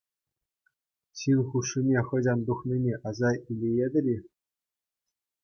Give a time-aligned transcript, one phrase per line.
[1.19, 4.17] Ҫын хушшине хӑҫан тухнине аса илеетӗр-и?